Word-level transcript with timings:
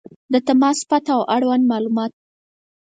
•د 0.33 0.35
تماس 0.47 0.79
پته 0.89 1.11
او 1.17 1.21
اړوند 1.35 1.63
معلومات 1.71 2.11